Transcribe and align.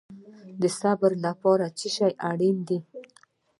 د 0.61 0.63
صبر 0.79 1.11
لپاره 1.25 1.65
څه 1.77 1.87
شی 1.95 2.11
اړین 2.29 2.57
دی؟ 2.67 2.79